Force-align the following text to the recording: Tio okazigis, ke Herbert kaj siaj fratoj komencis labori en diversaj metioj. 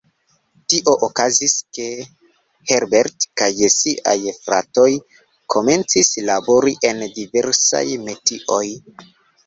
Tio 0.73 0.93
okazigis, 1.07 1.53
ke 1.77 1.85
Herbert 2.71 3.29
kaj 3.43 3.51
siaj 3.75 4.17
fratoj 4.41 4.89
komencis 5.57 6.13
labori 6.33 6.79
en 6.93 7.09
diversaj 7.23 7.89
metioj. 8.11 8.67